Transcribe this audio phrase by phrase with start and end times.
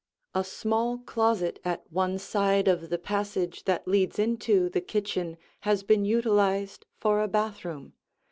[0.33, 5.83] A small closet at one side of the passage that leads into the kitchen has
[5.83, 7.93] been utilized for a bathroom.